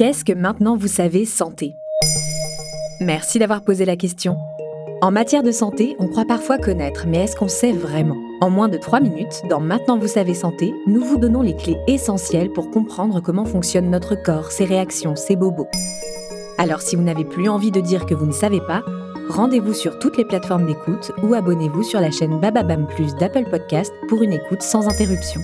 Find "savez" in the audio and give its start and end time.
0.88-1.26, 10.08-10.32, 18.32-18.62